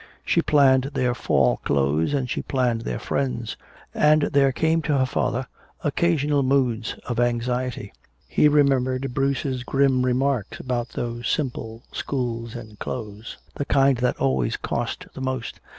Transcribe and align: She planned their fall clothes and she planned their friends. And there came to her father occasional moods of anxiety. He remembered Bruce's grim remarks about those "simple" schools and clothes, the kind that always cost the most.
She 0.25 0.41
planned 0.41 0.85
their 0.95 1.13
fall 1.13 1.57
clothes 1.57 2.15
and 2.15 2.27
she 2.27 2.41
planned 2.41 2.81
their 2.81 2.97
friends. 2.97 3.55
And 3.93 4.23
there 4.23 4.51
came 4.51 4.81
to 4.81 4.97
her 4.97 5.05
father 5.05 5.45
occasional 5.83 6.41
moods 6.41 6.95
of 7.07 7.19
anxiety. 7.19 7.93
He 8.27 8.47
remembered 8.47 9.13
Bruce's 9.13 9.61
grim 9.63 10.03
remarks 10.03 10.59
about 10.59 10.89
those 10.89 11.27
"simple" 11.27 11.83
schools 11.91 12.55
and 12.55 12.79
clothes, 12.79 13.37
the 13.53 13.65
kind 13.65 13.97
that 13.99 14.17
always 14.17 14.57
cost 14.57 15.05
the 15.13 15.21
most. 15.21 15.59